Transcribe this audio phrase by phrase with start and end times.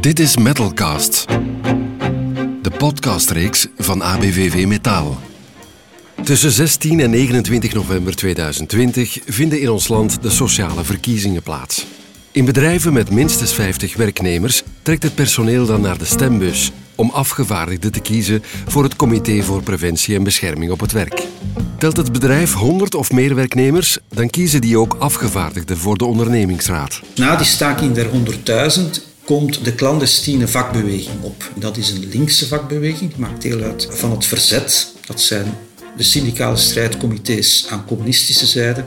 [0.00, 1.26] Dit is Metalcast,
[2.62, 5.18] de podcastreeks van ABVV Metaal.
[6.24, 11.86] Tussen 16 en 29 november 2020 vinden in ons land de sociale verkiezingen plaats.
[12.32, 17.92] In bedrijven met minstens 50 werknemers trekt het personeel dan naar de stembus om afgevaardigden
[17.92, 21.26] te kiezen voor het Comité voor Preventie en Bescherming op het Werk.
[21.78, 27.00] Telt het bedrijf 100 of meer werknemers, dan kiezen die ook afgevaardigden voor de ondernemingsraad.
[27.14, 31.50] Na die staking der 100.000 komt de clandestine vakbeweging op.
[31.56, 34.94] Dat is een linkse vakbeweging, die maakt deel uit van het verzet.
[35.06, 35.46] Dat zijn
[35.96, 38.84] de syndicale strijdcomité's aan communistische zijde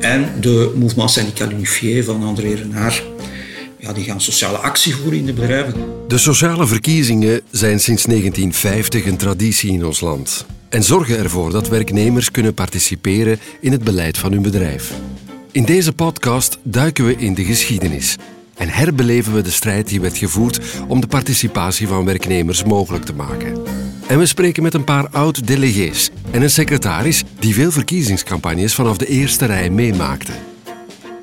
[0.00, 3.02] en de Mouvement Syndical Unifié van André Renard.
[3.78, 5.74] Ja, die gaan sociale actie voeren in de bedrijven.
[6.08, 11.68] De sociale verkiezingen zijn sinds 1950 een traditie in ons land en zorgen ervoor dat
[11.68, 14.92] werknemers kunnen participeren in het beleid van hun bedrijf.
[15.52, 18.16] In deze podcast duiken we in de geschiedenis
[18.56, 23.14] en herbeleven we de strijd die werd gevoerd om de participatie van werknemers mogelijk te
[23.14, 23.62] maken.
[24.06, 29.06] En we spreken met een paar oud-delegees en een secretaris die veel verkiezingscampagnes vanaf de
[29.06, 30.32] eerste rij meemaakte.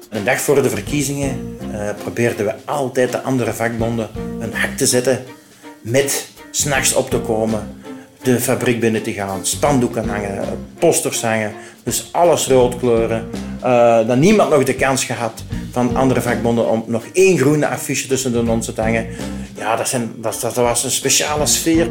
[0.09, 4.87] Een dag voor de verkiezingen uh, probeerden we altijd de andere vakbonden een hak te
[4.87, 5.23] zetten
[5.81, 7.77] met s'nachts op te komen,
[8.21, 11.53] de fabriek binnen te gaan, spandoeken hangen, posters hangen,
[11.89, 13.29] dus alles rood kleuren.
[13.63, 18.07] Uh, dan niemand nog de kans gehad van andere vakbonden om nog één groene affiche
[18.07, 19.07] tussen de nonsen te hangen.
[19.55, 21.89] Ja, dat, zijn, dat was een speciale sfeer.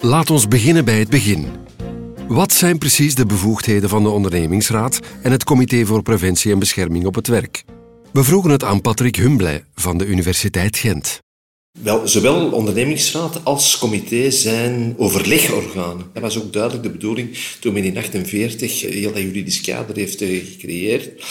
[0.00, 1.46] Laat ons beginnen bij het begin.
[2.28, 7.06] Wat zijn precies de bevoegdheden van de ondernemingsraad en het Comité voor Preventie en Bescherming
[7.06, 7.64] op het Werk?
[8.12, 11.23] We vroegen het aan Patrick Humble van de Universiteit Gent.
[11.82, 16.10] Wel, zowel ondernemingsraad als comité zijn overlegorganen.
[16.12, 20.22] Dat was ook duidelijk de bedoeling toen men in 1948 heel dat juridisch kader heeft
[20.22, 21.24] eh, gecreëerd.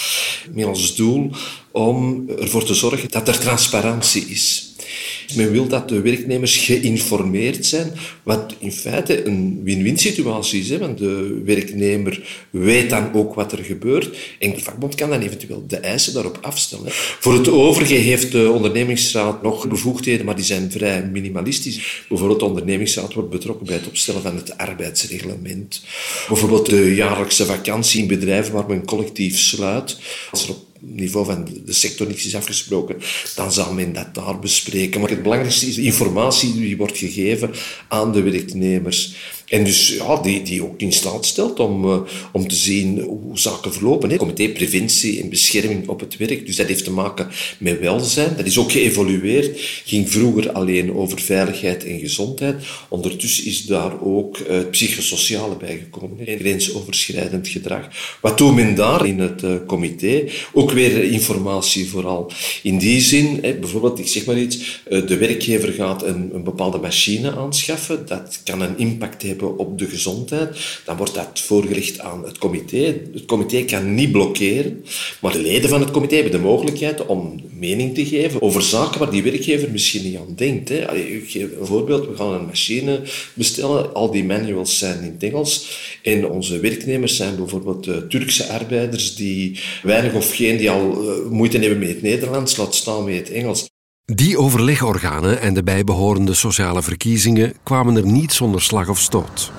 [0.52, 1.32] Met als doel
[1.72, 4.73] om ervoor te zorgen dat er transparantie is.
[5.36, 7.92] Men wil dat de werknemers geïnformeerd zijn,
[8.24, 10.70] wat in feite een win-win situatie is.
[10.70, 10.78] Hè?
[10.78, 15.64] Want de werknemer weet dan ook wat er gebeurt en de vakbond kan dan eventueel
[15.68, 16.92] de eisen daarop afstellen.
[16.92, 22.06] Voor het overige heeft de ondernemingsraad nog bevoegdheden, maar die zijn vrij minimalistisch.
[22.10, 25.84] Bijvoorbeeld de ondernemingsraad wordt betrokken bij het opstellen van het arbeidsreglement.
[26.28, 29.98] Bijvoorbeeld de jaarlijkse vakantie in bedrijven waar men collectief sluit.
[30.86, 32.96] Niveau van de sector niets is afgesproken,
[33.36, 35.02] dan zal men dat daar bespreken.
[35.02, 37.52] Maar het belangrijkste is de informatie die wordt gegeven
[37.88, 39.16] aan de werknemers.
[39.54, 42.00] En dus ja, die, die ook in staat stelt om, uh,
[42.32, 44.10] om te zien hoe zaken verlopen.
[44.10, 44.18] Hè.
[44.18, 46.46] Comité Preventie en Bescherming op het werk.
[46.46, 47.28] Dus dat heeft te maken
[47.58, 48.34] met welzijn.
[48.38, 49.60] Dat is ook geëvolueerd.
[49.86, 52.56] Ging vroeger alleen over veiligheid en gezondheid.
[52.90, 56.18] Ondertussen is daar ook uh, het psychosociale bijgekomen.
[56.26, 56.38] Hè.
[56.38, 57.90] Grensoverschrijdend gedrag.
[58.22, 60.24] Wat doet men daar in het uh, comité?
[60.54, 62.32] Ook weer informatie vooral.
[62.64, 66.78] In die zin, hè, bijvoorbeeld, ik zeg maar iets, de werkgever gaat een, een bepaalde
[66.78, 68.06] machine aanschaffen.
[68.06, 73.02] Dat kan een impact hebben op de gezondheid, dan wordt dat voorgelegd aan het comité.
[73.14, 74.86] Het comité kan niet blokkeren,
[75.20, 79.00] maar de leden van het comité hebben de mogelijkheid om mening te geven over zaken
[79.00, 80.70] waar die werkgever misschien niet aan denkt.
[80.70, 80.96] Hè.
[80.96, 83.02] Ik geef een voorbeeld, we gaan een machine
[83.34, 85.68] bestellen, al die manuals zijn in het Engels
[86.02, 91.30] en onze werknemers zijn bijvoorbeeld uh, Turkse arbeiders die weinig of geen die al uh,
[91.30, 93.73] moeite hebben met het Nederlands, laat staan met het Engels.
[94.06, 99.52] Die overlegorganen en de bijbehorende sociale verkiezingen kwamen er niet zonder slag of stoot.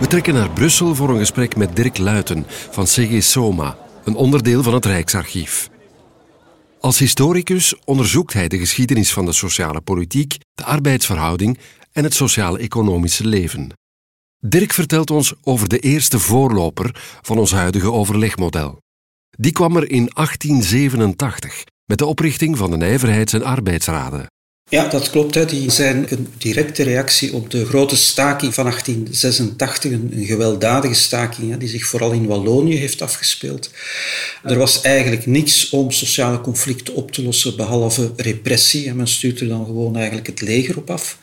[0.00, 4.62] We trekken naar Brussel voor een gesprek met Dirk Luiten van CG Soma, een onderdeel
[4.62, 5.70] van het Rijksarchief.
[6.80, 11.58] Als historicus onderzoekt hij de geschiedenis van de sociale politiek, de arbeidsverhouding
[11.92, 13.72] en het sociaal-economische leven.
[14.46, 18.78] Dirk vertelt ons over de eerste voorloper van ons huidige overlegmodel.
[19.30, 24.26] Die kwam er in 1887 met de oprichting van de Nijverheids- en Arbeidsraden.
[24.74, 25.34] Ja, dat klopt.
[25.34, 25.44] Hè.
[25.44, 31.58] Die zijn een directe reactie op de grote staking van 1886, een, gewelddadige staking hè,
[31.58, 33.70] die zich vooral in Wallonië heeft afgespeeld.
[34.42, 39.40] Er was eigenlijk niks om sociale conflicten op te lossen behalve repressie en men stuurt
[39.40, 41.18] er dan gewoon eigenlijk het leger op af.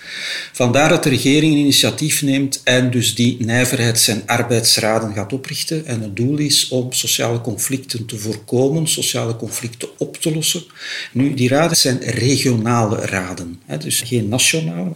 [0.53, 5.85] Vandaar dat de regering een initiatief neemt en dus die nijverheids- en arbeidsraden gaat oprichten.
[5.85, 10.63] En het doel is om sociale conflicten te voorkomen, sociale conflicten op te lossen.
[11.11, 13.39] Nu, die raden zijn regionale raden
[13.79, 14.95] dus geen nationale.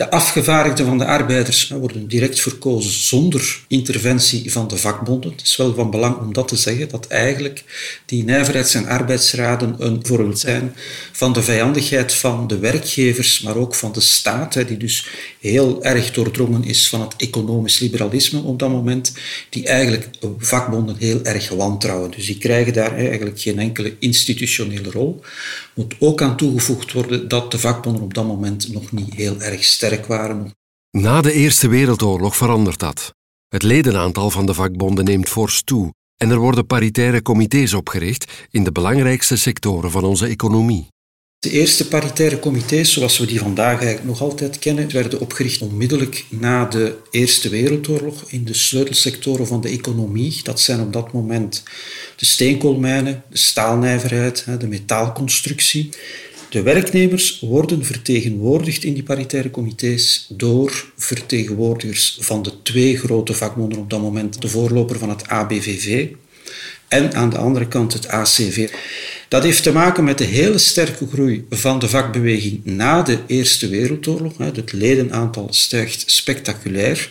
[0.00, 5.30] De afgevaardigden van de arbeiders worden direct verkozen zonder interventie van de vakbonden.
[5.30, 7.64] Het is wel van belang om dat te zeggen, dat eigenlijk
[8.06, 10.74] die nijverheids- en arbeidsraden een voorbeeld zijn
[11.12, 15.06] van de vijandigheid van de werkgevers, maar ook van de staat, die dus
[15.40, 19.12] heel erg doordrongen is van het economisch liberalisme op dat moment,
[19.48, 20.08] die eigenlijk
[20.38, 22.10] vakbonden heel erg wantrouwen.
[22.10, 25.20] Dus die krijgen daar eigenlijk geen enkele institutionele rol.
[25.74, 29.64] Moet ook aan toegevoegd worden dat de vakbonden op dat moment nog niet heel erg
[29.64, 30.50] sterk waren.
[30.90, 33.14] Na de Eerste Wereldoorlog verandert dat.
[33.48, 38.64] Het ledenaantal van de vakbonden neemt fors toe en er worden paritaire comité's opgericht in
[38.64, 40.88] de belangrijkste sectoren van onze economie.
[41.38, 46.24] De eerste paritaire comité's, zoals we die vandaag eigenlijk nog altijd kennen, werden opgericht onmiddellijk
[46.28, 50.40] na de Eerste Wereldoorlog in de sleutelsectoren van de economie.
[50.42, 51.62] Dat zijn op dat moment
[52.16, 55.90] de steenkoolmijnen, de staalnijverheid, de metaalconstructie.
[56.50, 63.78] De werknemers worden vertegenwoordigd in die paritaire comité's door vertegenwoordigers van de twee grote vakbonden
[63.78, 66.08] op dat moment, de voorloper van het ABVV
[66.88, 68.70] en aan de andere kant het ACV.
[69.28, 73.68] Dat heeft te maken met de hele sterke groei van de vakbeweging na de Eerste
[73.68, 74.38] Wereldoorlog.
[74.38, 77.10] Het ledenaantal stijgt spectaculair.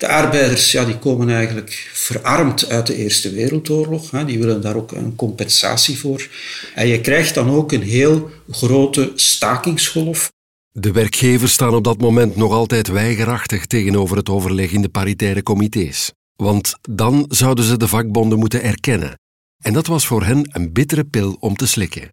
[0.00, 4.10] De arbeiders ja, die komen eigenlijk verarmd uit de Eerste Wereldoorlog.
[4.10, 6.28] Die willen daar ook een compensatie voor.
[6.74, 10.32] En je krijgt dan ook een heel grote stakingsgolf.
[10.72, 15.42] De werkgevers staan op dat moment nog altijd weigerachtig tegenover het overleg in de paritaire
[15.42, 16.12] comité's.
[16.36, 19.18] Want dan zouden ze de vakbonden moeten erkennen.
[19.62, 22.08] En dat was voor hen een bittere pil om te slikken.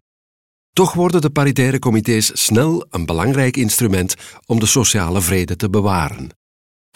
[0.72, 4.14] Toch worden de paritaire comité's snel een belangrijk instrument
[4.46, 6.37] om de sociale vrede te bewaren.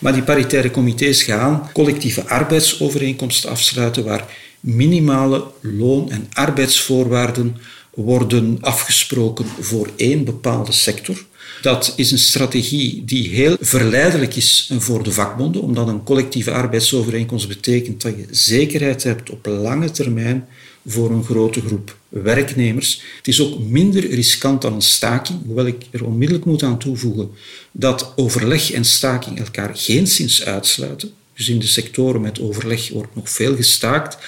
[0.02, 4.26] Maar die paritaire comité's gaan collectieve arbeidsovereenkomsten afsluiten waar
[4.60, 7.56] minimale loon- en arbeidsvoorwaarden
[7.94, 11.24] worden afgesproken voor één bepaalde sector.
[11.62, 17.48] Dat is een strategie die heel verleidelijk is voor de vakbonden, omdat een collectieve arbeidsovereenkomst
[17.48, 20.48] betekent dat je zekerheid hebt op lange termijn
[20.86, 23.02] voor een grote groep werknemers.
[23.16, 27.30] Het is ook minder riskant dan een staking, hoewel ik er onmiddellijk moet aan toevoegen
[27.72, 31.12] dat overleg en staking elkaar geen sinds uitsluiten.
[31.36, 34.18] Dus in de sectoren met overleg wordt nog veel gestaakt.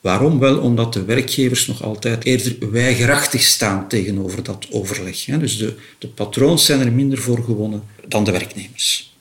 [0.00, 0.38] Waarom?
[0.38, 5.24] Wel omdat de werkgevers nog altijd eerder weigerachtig staan tegenover dat overleg.
[5.24, 9.14] Dus de, de patroons zijn er minder voor gewonnen dan de werknemers.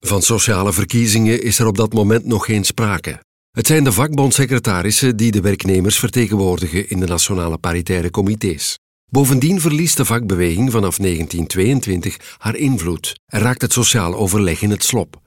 [0.00, 3.20] Van sociale verkiezingen is er op dat moment nog geen sprake.
[3.54, 8.78] Het zijn de vakbondsecretarissen die de werknemers vertegenwoordigen in de nationale paritaire comité's.
[9.10, 14.84] Bovendien verliest de vakbeweging vanaf 1922 haar invloed en raakt het sociaal overleg in het
[14.84, 15.20] slop.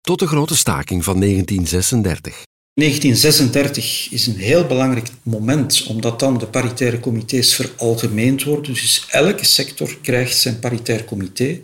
[0.00, 2.42] Tot de grote staking van 1936.
[2.74, 8.72] 1936 is een heel belangrijk moment, omdat dan de paritaire comité's veralgemeend worden.
[8.72, 11.60] Dus elke sector krijgt zijn paritair comité.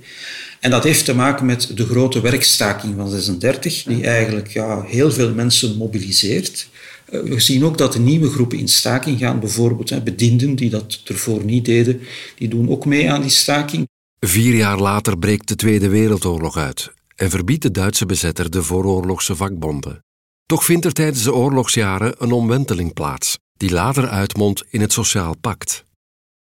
[0.60, 5.10] En dat heeft te maken met de grote werkstaking van 36, die eigenlijk ja, heel
[5.10, 6.68] veel mensen mobiliseert.
[7.04, 11.00] Eh, we zien ook dat de nieuwe groepen in staking gaan, bijvoorbeeld bedienden die dat
[11.04, 12.00] ervoor niet deden,
[12.36, 13.88] die doen ook mee aan die staking.
[14.18, 19.36] Vier jaar later breekt de Tweede Wereldoorlog uit en verbiedt de Duitse bezetter de vooroorlogse
[19.36, 20.04] vakbonden.
[20.50, 25.36] Toch vindt er tijdens de oorlogsjaren een omwenteling plaats, die later uitmondt in het Sociaal
[25.40, 25.84] Pact.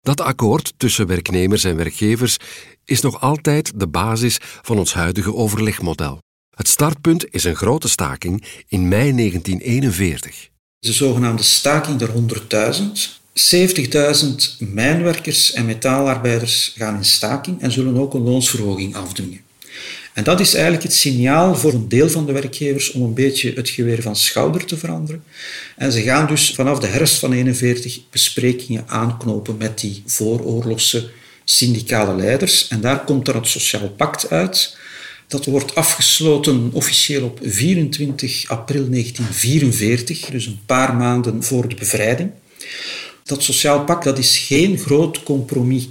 [0.00, 2.36] Dat akkoord tussen werknemers en werkgevers
[2.84, 6.18] is nog altijd de basis van ons huidige overlegmodel.
[6.56, 10.48] Het startpunt is een grote staking in mei 1941.
[10.78, 12.10] De zogenaamde staking der
[12.78, 12.86] 100.000.
[14.58, 19.46] 70.000 mijnwerkers en metaalarbeiders gaan in staking en zullen ook een loonsverhoging afdwingen.
[20.18, 23.52] En dat is eigenlijk het signaal voor een deel van de werkgevers om een beetje
[23.54, 25.22] het geweer van schouder te veranderen.
[25.76, 31.10] En ze gaan dus vanaf de herfst van 41 besprekingen aanknopen met die vooroorlogse
[31.44, 32.68] syndicale leiders.
[32.68, 34.76] En daar komt er het Sociaal Pact uit.
[35.28, 42.30] Dat wordt afgesloten officieel op 24 april 1944, dus een paar maanden voor de bevrijding.
[43.24, 45.88] Dat Sociaal Pact dat is geen groot compromis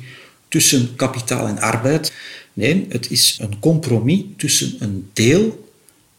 [0.48, 2.12] tussen kapitaal en arbeid.
[2.58, 5.72] Nee, het is een compromis tussen een deel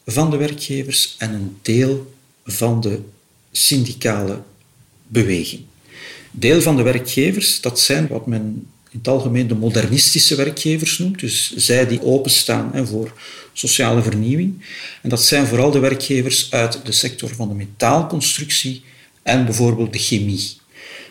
[0.07, 2.14] van de werkgevers en een deel
[2.45, 3.00] van de
[3.52, 4.42] syndicale
[5.07, 5.62] beweging.
[6.30, 11.21] Deel van de werkgevers, dat zijn wat men in het algemeen de modernistische werkgevers noemt,
[11.21, 13.12] dus zij die openstaan voor
[13.52, 14.64] sociale vernieuwing.
[15.02, 18.83] En dat zijn vooral de werkgevers uit de sector van de metaalconstructie
[19.23, 20.57] en bijvoorbeeld de chemie.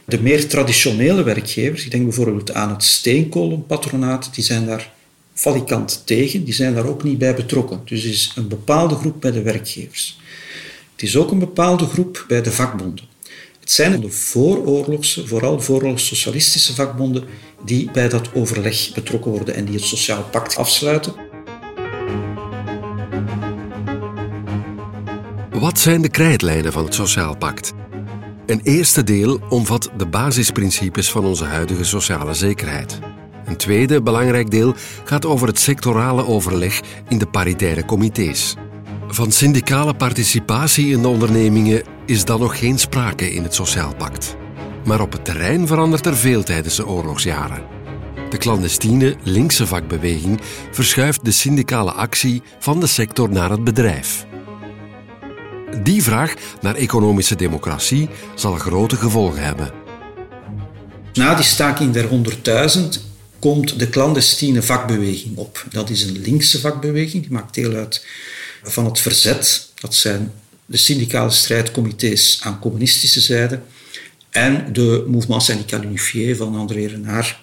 [0.05, 4.95] De meer traditionele werkgevers, ik denk bijvoorbeeld aan het steenkolenpatronaat, die zijn daar
[5.39, 7.81] valikant tegen, die zijn daar ook niet bij betrokken.
[7.85, 10.19] Dus het is een bepaalde groep bij de werkgevers.
[10.91, 13.05] Het is ook een bepaalde groep bij de vakbonden.
[13.59, 17.23] Het zijn de vooroorlogse, vooral vooroorlogssocialistische vakbonden,
[17.65, 21.13] die bij dat overleg betrokken worden en die het sociaal pact afsluiten.
[25.51, 27.73] Wat zijn de krijtlijnen van het sociaal pact?
[28.45, 32.99] Een eerste deel omvat de basisprincipes van onze huidige sociale zekerheid.
[33.47, 38.55] Een tweede belangrijk deel gaat over het sectorale overleg in de paritaire comité's.
[39.07, 44.35] Van syndicale participatie in de ondernemingen is dan nog geen sprake in het Sociaal Pact.
[44.85, 47.63] Maar op het terrein verandert er veel tijdens de oorlogsjaren.
[48.29, 50.39] De clandestine linkse vakbeweging
[50.71, 54.25] verschuift de syndicale actie van de sector naar het bedrijf.
[55.83, 59.71] Die vraag naar economische democratie zal grote gevolgen hebben.
[61.13, 63.07] Na die staking der 100.000
[63.39, 65.65] komt de clandestine vakbeweging op.
[65.69, 68.05] Dat is een linkse vakbeweging, die maakt deel uit
[68.63, 69.69] van het verzet.
[69.75, 70.31] Dat zijn
[70.65, 73.59] de syndicale strijdcomité's aan communistische zijde
[74.29, 77.39] en de Mouvement Syndical Unifié van André Renard.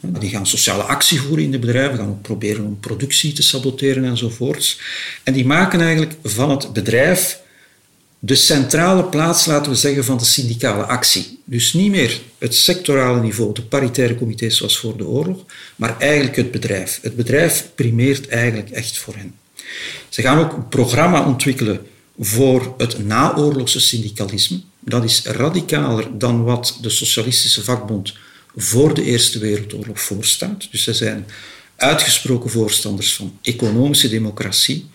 [0.00, 4.04] Die gaan sociale actie voeren in de bedrijven, gaan ook proberen om productie te saboteren
[4.04, 4.80] enzovoorts.
[5.22, 7.40] En die maken eigenlijk van het bedrijf
[8.18, 11.38] de centrale plaats, laten we zeggen, van de syndicale actie.
[11.44, 15.44] Dus niet meer het sectorale niveau, de paritaire comité's zoals voor de oorlog,
[15.76, 16.98] maar eigenlijk het bedrijf.
[17.02, 19.34] Het bedrijf primeert eigenlijk echt voor hen.
[20.08, 21.86] Ze gaan ook een programma ontwikkelen
[22.18, 24.60] voor het naoorlogse syndicalisme.
[24.80, 28.14] Dat is radicaler dan wat de Socialistische Vakbond
[28.56, 30.68] voor de Eerste Wereldoorlog voorstaat.
[30.70, 31.26] Dus ze zijn
[31.76, 34.86] uitgesproken voorstanders van economische democratie.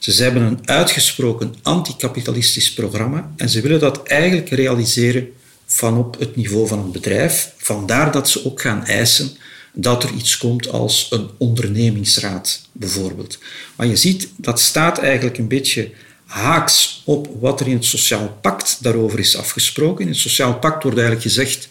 [0.00, 5.28] Ze hebben een uitgesproken anticapitalistisch programma en ze willen dat eigenlijk realiseren
[5.66, 7.52] van op het niveau van een bedrijf.
[7.56, 9.30] Vandaar dat ze ook gaan eisen
[9.72, 13.38] dat er iets komt als een ondernemingsraad, bijvoorbeeld.
[13.76, 15.90] Maar je ziet, dat staat eigenlijk een beetje
[16.24, 20.04] haaks op wat er in het Sociaal Pact daarover is afgesproken.
[20.04, 21.68] In het Sociaal Pact wordt eigenlijk gezegd,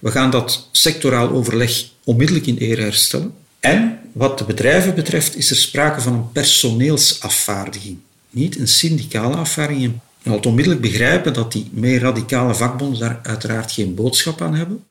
[0.00, 3.34] we gaan dat sectoraal overleg onmiddellijk in ere herstellen.
[3.64, 7.98] En wat de bedrijven betreft is er sprake van een personeelsafvaardiging,
[8.30, 9.92] niet een syndicale afvaardiging.
[10.22, 14.84] Je moet onmiddellijk begrijpen dat die meer radicale vakbonden daar uiteraard geen boodschap aan hebben.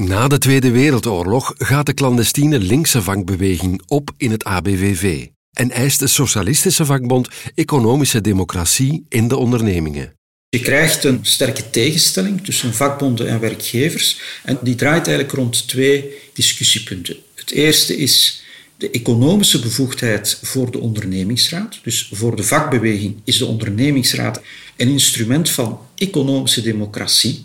[0.00, 5.98] Na de Tweede Wereldoorlog gaat de clandestine linkse vakbeweging op in het ABVV en eist
[5.98, 10.12] de Socialistische Vakbond economische democratie in de ondernemingen.
[10.48, 16.12] Je krijgt een sterke tegenstelling tussen vakbonden en werkgevers en die draait eigenlijk rond twee
[16.32, 17.16] discussiepunten.
[17.46, 18.42] Het eerste is
[18.76, 21.78] de economische bevoegdheid voor de ondernemingsraad.
[21.82, 24.40] Dus voor de vakbeweging is de ondernemingsraad
[24.76, 27.44] een instrument van economische democratie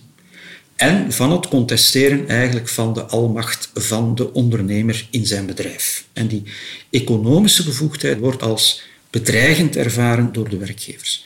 [0.75, 6.05] en van het contesteren eigenlijk van de almacht van de ondernemer in zijn bedrijf.
[6.13, 6.43] En die
[6.89, 11.25] economische bevoegdheid wordt als bedreigend ervaren door de werkgevers.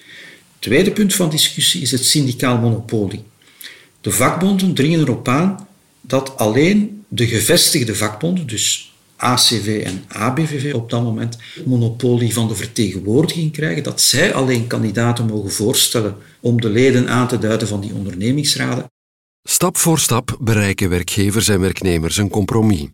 [0.60, 3.24] Tweede punt van discussie is het syndicaal monopolie.
[4.02, 5.68] De vakbonden dringen erop aan
[6.02, 12.56] dat alleen de gevestigde vakbonden, dus ACV en ABVV op dat moment, monopolie van de
[12.56, 17.82] vertegenwoordiging krijgen, dat zij alleen kandidaten mogen voorstellen om de leden aan te duiden van
[17.82, 18.86] die ondernemingsraden.
[19.44, 22.88] Stap voor stap bereiken werkgevers en werknemers een compromis.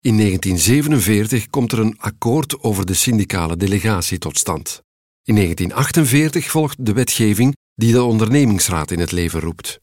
[0.00, 4.82] In 1947 komt er een akkoord over de syndicale delegatie tot stand.
[5.24, 9.80] In 1948 volgt de wetgeving die de ondernemingsraad in het leven roept.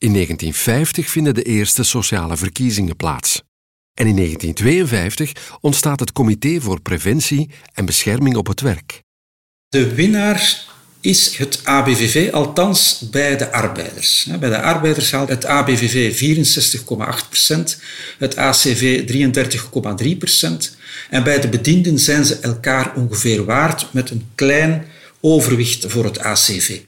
[0.00, 3.42] In 1950 vinden de eerste sociale verkiezingen plaats.
[3.94, 9.02] En in 1952 ontstaat het Comité voor Preventie en Bescherming op het Werk.
[9.68, 10.64] De winnaar
[11.00, 14.28] is het ABVV, althans bij de arbeiders.
[14.40, 16.20] Bij de arbeiders haalt het ABVV
[17.78, 17.82] 64,8%
[18.18, 19.04] het ACV
[20.70, 20.76] 33,3%
[21.10, 24.86] en bij de bedienden zijn ze elkaar ongeveer waard met een klein
[25.20, 26.80] overwicht voor het ACV.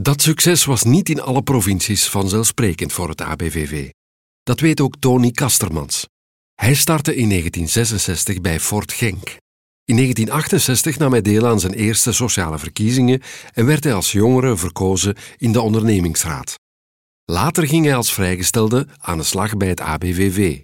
[0.00, 3.90] Dat succes was niet in alle provincies vanzelfsprekend voor het ABVV.
[4.42, 6.08] Dat weet ook Tony Kastermans.
[6.54, 9.36] Hij startte in 1966 bij Fort Genk.
[9.84, 13.22] In 1968 nam hij deel aan zijn eerste sociale verkiezingen
[13.52, 16.54] en werd hij als jongere verkozen in de ondernemingsraad.
[17.24, 20.60] Later ging hij als vrijgestelde aan de slag bij het ABVV.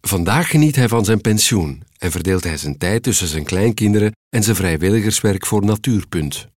[0.00, 4.42] Vandaag geniet hij van zijn pensioen en verdeelt hij zijn tijd tussen zijn kleinkinderen en
[4.42, 6.54] zijn vrijwilligerswerk voor Natuurpunt.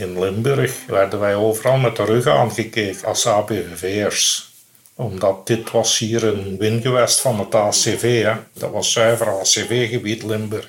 [0.00, 4.50] In Limburg werden wij overal met de rug aangekeken als ABVV'ers.
[4.94, 8.22] Omdat dit was hier een wingewest van het ACV.
[8.22, 8.32] Hè.
[8.52, 10.68] Dat was zuiver ACV-gebied Limburg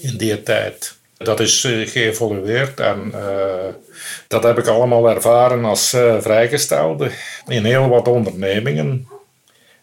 [0.00, 0.96] in die tijd.
[1.16, 3.74] Dat is uh, geëvolueerd en uh,
[4.28, 7.10] dat heb ik allemaal ervaren als uh, vrijgestelde
[7.46, 9.08] in heel wat ondernemingen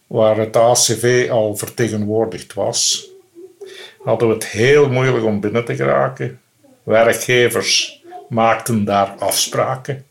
[0.07, 3.09] waar het ACV al vertegenwoordigd was.
[4.03, 6.41] Hadden we het heel moeilijk om binnen te geraken.
[6.83, 8.02] Werkgevers
[8.33, 10.05] maakten daar afspraken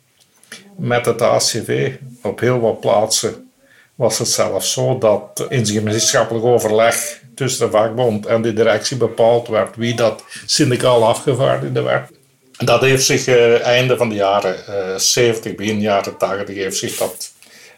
[0.76, 1.92] met het ACV.
[2.22, 3.50] Op heel wat plaatsen
[3.94, 9.48] was het zelfs zo dat in gemeenschappelijk overleg tussen de vakbond en de directie bepaald
[9.48, 12.10] werd wie dat syndicaal afgevaardigde werd.
[12.52, 16.96] Dat heeft zich uh, einde van de jaren uh, 70, begin jaren 80, heeft zich
[16.96, 17.32] dat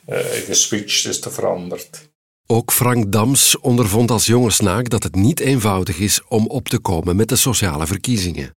[0.09, 2.09] uh, geswitcht, is te veranderd.
[2.47, 6.79] Ook Frank Dams ondervond als jonge snaak dat het niet eenvoudig is om op te
[6.79, 8.51] komen met de sociale verkiezingen.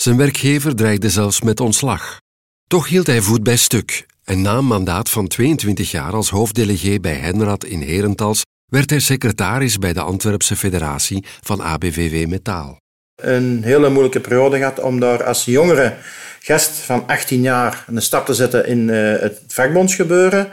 [0.00, 2.20] Zijn werkgever dreigde zelfs met ontslag.
[2.66, 6.98] Toch hield hij voet bij stuk en na een mandaat van 22 jaar als hoofddelegé
[7.00, 12.76] bij Henrad in Herentals werd hij secretaris bij de Antwerpse Federatie van ABVV Metaal.
[13.14, 15.94] Een hele moeilijke periode gehad om daar als jongere
[16.40, 20.48] gast van 18 jaar een stap te zetten in uh, het vakbondsgebeuren.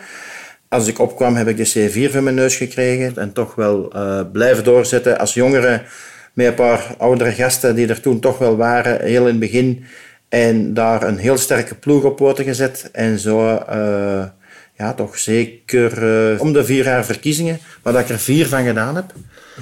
[0.70, 4.22] Als ik opkwam heb ik de C4 van mijn neus gekregen en toch wel uh,
[4.32, 5.84] blijven doorzetten als jongere
[6.36, 9.84] met een paar oudere gasten die er toen toch wel waren, heel in het begin.
[10.30, 12.90] En daar een heel sterke ploeg op poten gezet.
[12.92, 13.40] En zo,
[13.70, 14.24] uh,
[14.78, 18.66] ja, toch zeker uh, om de vier jaar verkiezingen, waar dat ik er vier van
[18.66, 19.14] gedaan heb.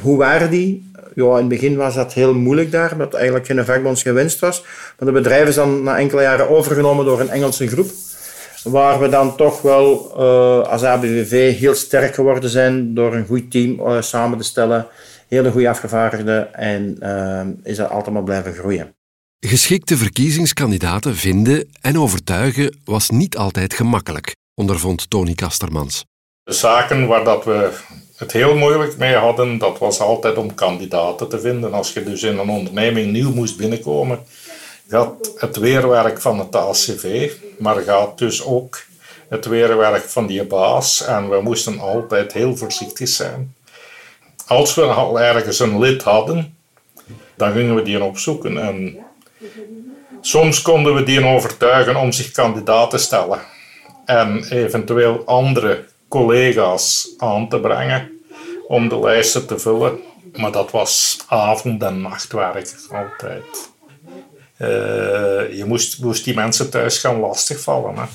[0.02, 0.92] Hoe waren die?
[1.16, 4.62] Ja, in het begin was dat heel moeilijk daar, omdat eigenlijk geen vakbonds gewenst was.
[5.00, 7.90] Maar de bedrijf is dan na enkele jaren overgenomen door een Engelse groep.
[8.64, 13.52] Waar we dan toch wel uh, als ABVV heel sterk geworden zijn door een goed
[13.52, 14.88] team samen te stellen
[15.34, 18.96] hele goede afgevaardigden en uh, is dat altijd maar blijven groeien.
[19.40, 26.06] Geschikte verkiezingskandidaten vinden en overtuigen was niet altijd gemakkelijk, ondervond Tony Kastermans.
[26.44, 27.72] De zaken waar dat we
[28.16, 31.74] het heel moeilijk mee hadden, dat was altijd om kandidaten te vinden.
[31.74, 34.20] Als je dus in een onderneming nieuw moest binnenkomen,
[34.88, 38.84] gaat het weerwerk van het ACV, maar gaat dus ook
[39.30, 41.06] het weerwerk van die baas.
[41.06, 43.54] En we moesten altijd heel voorzichtig zijn
[44.48, 46.58] als we al ergens een lid hadden,
[47.36, 48.58] dan gingen we die opzoeken.
[48.58, 48.98] En
[50.22, 53.40] soms konden we die overtuigen om zich kandidaat te stellen.
[54.06, 58.12] En eventueel andere collega's aan te brengen
[58.68, 60.00] om de lijsten te vullen.
[60.34, 63.72] Maar dat was avond- en nachtwerk altijd.
[64.58, 64.68] Uh,
[65.58, 68.10] je moest, moest die mensen thuis gaan lastigvallen.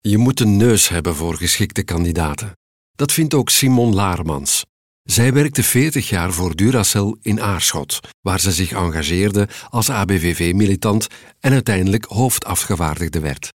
[0.00, 2.52] Je moet een neus hebben voor geschikte kandidaten.
[2.96, 4.64] Dat vindt ook Simon Laarmans.
[5.10, 11.06] Zij werkte 40 jaar voor Duracell in Aarschot, waar ze zich engageerde als ABVV-militant
[11.40, 13.48] en uiteindelijk hoofdafgevaardigde werd.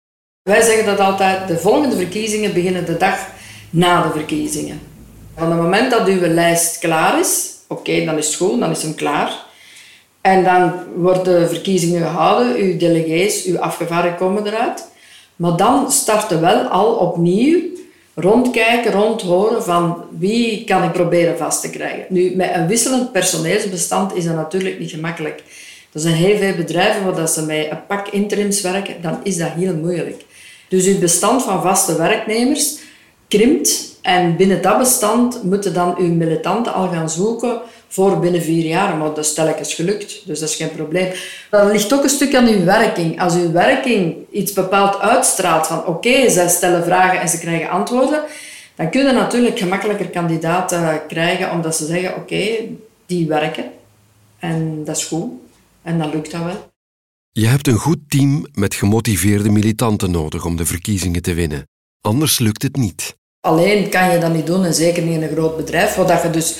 [0.42, 3.26] Wij zeggen dat altijd, de volgende verkiezingen beginnen de dag
[3.70, 4.80] na de verkiezingen.
[5.36, 8.82] Van het moment dat uw lijst klaar is, oké, dan is het goed, dan is
[8.82, 9.44] hem klaar.
[10.20, 14.88] En dan worden de verkiezingen gehouden, uw delegees, uw afgevaardigden komen eruit.
[15.36, 17.60] Maar dan starten wel al opnieuw
[18.14, 22.04] rondkijken, rondhoren van wie kan ik proberen vast te krijgen.
[22.08, 25.42] Nu, met een wisselend personeelsbestand is dat natuurlijk niet gemakkelijk.
[25.92, 29.36] Er zijn heel veel bedrijven waar dat ze met een pak interims werken, dan is
[29.36, 30.24] dat heel moeilijk.
[30.68, 32.78] Dus uw bestand van vaste werknemers
[33.28, 37.60] krimpt en binnen dat bestand moeten dan uw militanten al gaan zoeken
[37.92, 38.96] voor binnen vier jaar.
[38.96, 41.12] Maar dat is telkens gelukt, dus dat is geen probleem.
[41.50, 43.20] Dat ligt ook een stuk aan uw werking.
[43.20, 47.70] Als uw werking iets bepaald uitstraalt van oké, okay, zij stellen vragen en ze krijgen
[47.70, 48.22] antwoorden,
[48.74, 52.44] dan kunnen natuurlijk gemakkelijker kandidaten krijgen omdat ze zeggen oké,
[53.06, 53.64] die werken
[54.38, 55.32] en dat is goed
[55.82, 56.70] en dan lukt dat wel.
[57.32, 61.68] Je hebt een goed team met gemotiveerde militanten nodig om de verkiezingen te winnen.
[62.00, 63.16] Anders lukt het niet.
[63.40, 66.30] Alleen kan je dat niet doen, en zeker niet in een groot bedrijf, waar je
[66.30, 66.56] dus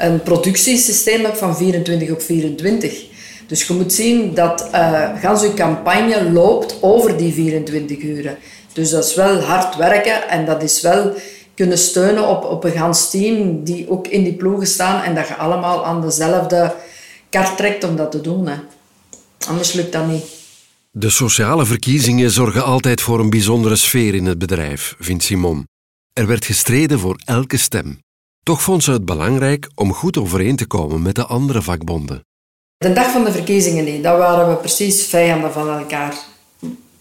[0.00, 3.04] een productiesysteem van 24 op 24.
[3.46, 8.38] Dus je moet zien dat uh, gans je campagne loopt over die 24 uren.
[8.72, 11.12] Dus dat is wel hard werken en dat is wel
[11.54, 15.28] kunnen steunen op, op een gans team die ook in die ploegen staan en dat
[15.28, 16.74] je allemaal aan dezelfde
[17.30, 18.46] kar trekt om dat te doen.
[18.46, 18.56] Hè.
[19.48, 20.24] Anders lukt dat niet.
[20.90, 25.64] De sociale verkiezingen zorgen altijd voor een bijzondere sfeer in het bedrijf, vindt Simon.
[26.12, 27.98] Er werd gestreden voor elke stem.
[28.42, 32.24] Toch vond ze het belangrijk om goed overeen te komen met de andere vakbonden.
[32.76, 36.14] De dag van de verkiezingen niet, dan waren we precies vijanden van elkaar.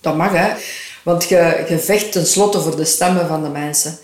[0.01, 0.53] Dat mag, hè.
[1.03, 3.97] Want je, je vecht tenslotte voor de stemmen van de mensen.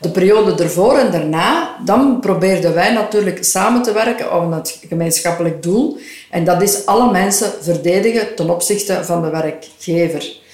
[0.00, 5.62] De periode ervoor en daarna, dan probeerden wij natuurlijk samen te werken om het gemeenschappelijk
[5.62, 5.98] doel.
[6.30, 10.44] En dat is alle mensen verdedigen ten opzichte van de werkgever.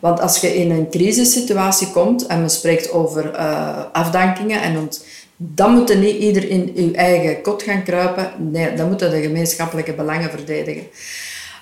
[0.00, 5.04] Want als je in een crisissituatie komt en men spreekt over uh, afdankingen en ont
[5.44, 8.30] dan moet niet ieder in uw eigen kot gaan kruipen.
[8.38, 10.86] Nee, dan moeten de gemeenschappelijke belangen verdedigen.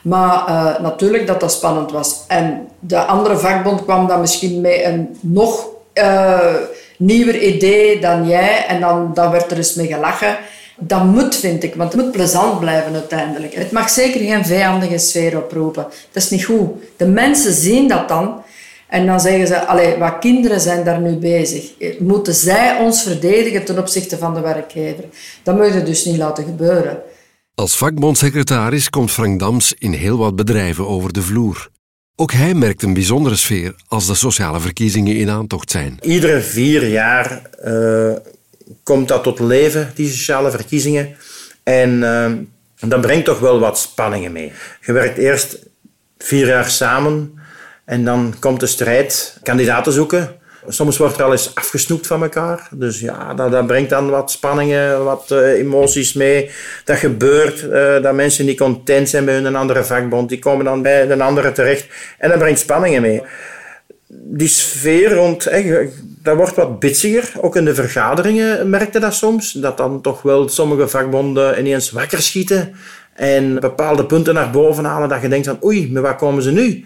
[0.03, 2.25] Maar uh, natuurlijk dat dat spannend was.
[2.29, 6.55] En de andere vakbond kwam dan misschien met een nog uh,
[6.99, 8.67] nieuwer idee dan jij.
[8.67, 10.37] En dan, dan werd er eens mee gelachen.
[10.79, 13.55] Dat moet, vind ik, want het moet plezant blijven uiteindelijk.
[13.55, 15.87] Het mag zeker geen vijandige sfeer oproepen.
[16.13, 16.69] Dat is niet goed.
[16.97, 18.43] De mensen zien dat dan.
[18.91, 21.71] En dan zeggen ze, allee, wat kinderen zijn daar nu bezig.
[21.99, 25.05] Moeten zij ons verdedigen ten opzichte van de werkgever?
[25.43, 26.99] Dat moet je dus niet laten gebeuren.
[27.55, 31.69] Als vakbondsecretaris komt Frank Dams in heel wat bedrijven over de vloer.
[32.17, 35.99] Ook hij merkt een bijzondere sfeer als de sociale verkiezingen in aantocht zijn.
[36.01, 38.13] Iedere vier jaar uh,
[38.83, 41.17] komt dat tot leven, die sociale verkiezingen.
[41.63, 42.31] En uh,
[42.89, 44.53] dat brengt toch wel wat spanningen mee.
[44.81, 45.59] Je werkt eerst
[46.19, 47.40] vier jaar samen
[47.91, 50.29] en dan komt de strijd kandidaten zoeken.
[50.69, 52.69] Soms wordt er al eens afgesnoept van elkaar.
[52.71, 56.51] Dus ja, dat, brengt dan wat spanningen, wat uh, emoties mee.
[56.85, 60.29] Dat gebeurt, uh, dat mensen niet content zijn bij hun andere vakbond.
[60.29, 61.87] Die komen dan bij een andere terecht.
[62.19, 63.23] En dat brengt spanningen mee.
[64.09, 65.89] Die sfeer rond, eh,
[66.23, 67.33] dat wordt wat bitsiger.
[67.41, 69.53] Ook in de vergaderingen merkte dat soms.
[69.53, 72.75] Dat dan toch wel sommige vakbonden ineens wakker schieten.
[73.15, 75.09] En bepaalde punten naar boven halen.
[75.09, 76.85] Dat je denkt van, oei, maar waar komen ze nu?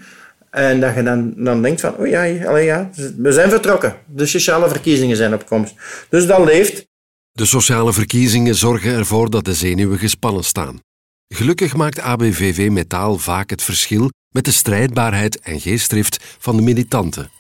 [0.55, 3.97] En dat je dan, dan denkt van, oh ja, allee, ja, we zijn vertrokken.
[4.07, 5.75] De sociale verkiezingen zijn op komst.
[6.09, 6.87] Dus dat leeft.
[7.33, 10.81] De sociale verkiezingen zorgen ervoor dat de zenuwen gespannen staan.
[11.29, 17.31] Gelukkig maakt ABVV Metaal vaak het verschil met de strijdbaarheid en geestdrift van de militanten.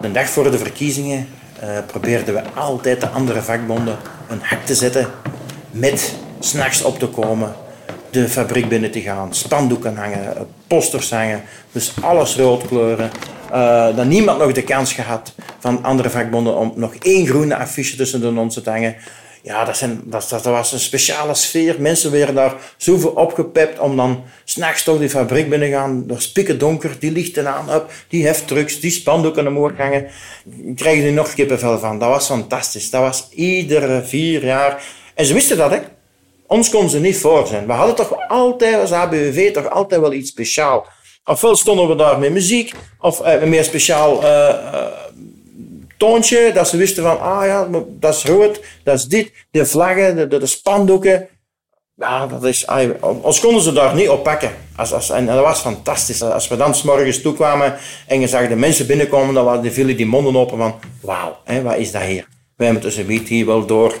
[0.00, 1.28] De dag voor de verkiezingen
[1.62, 5.10] uh, probeerden we altijd de andere vakbonden een hak te zetten
[5.70, 7.54] met s'nachts op te komen,
[8.12, 13.10] de fabriek binnen te gaan, spandoeken hangen, posters hangen, dus alles rood kleuren.
[13.96, 18.20] Dan niemand nog de kans gehad van andere vakbonden om nog één groene affiche tussen
[18.20, 18.96] de onze te hangen.
[19.42, 21.76] Ja, dat, zijn, dat, dat, was een speciale sfeer.
[21.78, 26.06] Mensen werden daar zoveel opgepept om dan s'nachts toch die fabriek binnen te gaan.
[26.06, 30.06] Door spikken donker, die lichten aan, op, die heftrucks, die spandoeken omhoog hangen.
[30.74, 31.98] Krijg er nog kippenvel van.
[31.98, 32.90] Dat was fantastisch.
[32.90, 34.82] Dat was iedere vier jaar.
[35.14, 35.78] En ze wisten dat, hè.
[36.52, 37.66] Ons konden ze niet voor zijn.
[37.66, 40.86] We hadden toch altijd als ABVV toch altijd wel iets speciaals.
[41.24, 44.86] Ofwel stonden we daar met muziek, of uh, een meer speciaal uh, uh,
[45.96, 50.30] toontje, dat ze wisten van, ah ja, dat is rood, dat is dit, de vlaggen,
[50.30, 51.28] de, spandoeken.
[51.94, 52.66] Ja, dat is,
[53.00, 54.50] ons konden ze daar niet op pakken.
[54.76, 56.22] Als, als, en dat was fantastisch.
[56.22, 59.96] Als we dan s morgens toekwamen en je zag de mensen binnenkomen, dan waren vielen
[59.96, 62.26] die monden open van, wauw, wat is dat hier?
[62.56, 63.94] Wij hebben tussen hier wel door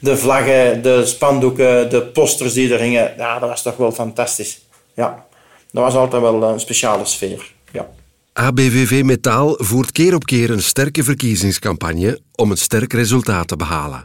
[0.00, 3.14] de vlaggen, de spandoeken, de posters die er hingen.
[3.16, 4.60] Ja, dat was toch wel fantastisch.
[4.94, 5.26] Ja,
[5.70, 7.52] dat was altijd wel een speciale sfeer.
[7.72, 7.88] Ja.
[8.32, 14.02] ABVV Metaal voert keer op keer een sterke verkiezingscampagne om een sterk resultaat te behalen.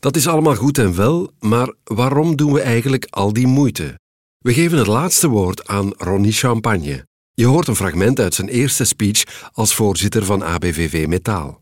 [0.00, 3.98] Dat is allemaal goed en wel, maar waarom doen we eigenlijk al die moeite?
[4.38, 7.06] We geven het laatste woord aan Ronnie Champagne.
[7.34, 11.60] Je hoort een fragment uit zijn eerste speech als voorzitter van ABVV Metaal.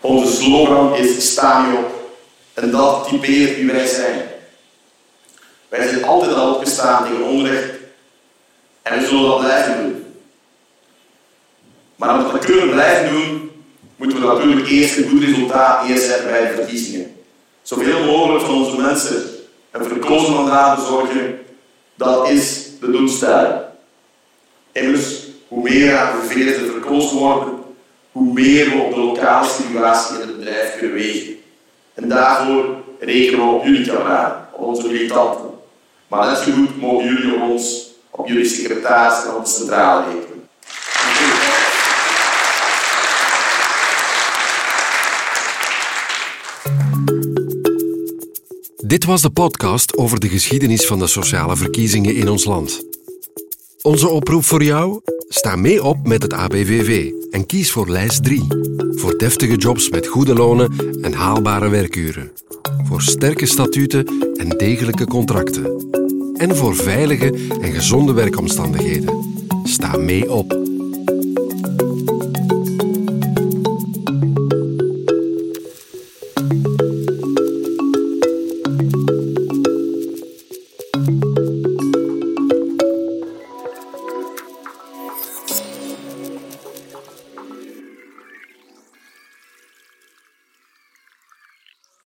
[0.00, 2.05] Onze slogan is sta je op
[2.56, 4.22] en dat typeert wie wij zijn.
[5.68, 7.70] Wij zijn altijd al opgestaan tegen onrecht
[8.82, 10.04] en we zullen dat blijven doen.
[11.96, 13.50] Maar om dat te kunnen blijven doen,
[13.96, 17.16] moeten we natuurlijk eerst een goed resultaat neerzetten bij de verkiezingen.
[17.62, 19.22] Zoveel mogelijk van onze mensen
[19.70, 21.38] een verkozen mandaat bezorgen,
[21.94, 23.54] dat is de doelstelling.
[24.72, 27.54] Immers, hoe meer AVV'ers er verkozen worden,
[28.12, 31.35] hoe meer we op de lokale situatie in het bedrijf kunnen wegen.
[31.96, 32.64] En daarvoor
[33.00, 35.50] rekenen we op jullie kameraden, op onze militanten.
[36.08, 40.04] Maar net zo goed mogen jullie op ons, op jullie secretaris en op de centrale
[40.04, 40.48] rekenen.
[48.84, 52.95] Dit was de podcast over de geschiedenis van de sociale verkiezingen in ons land.
[53.86, 55.00] Onze oproep voor jou?
[55.28, 58.46] Sta mee op met het ABVV en kies voor lijst 3.
[58.94, 60.72] Voor deftige jobs met goede lonen
[61.02, 62.30] en haalbare werkuren.
[62.84, 65.86] Voor sterke statuten en degelijke contracten.
[66.36, 69.24] En voor veilige en gezonde werkomstandigheden.
[69.64, 70.75] Sta mee op.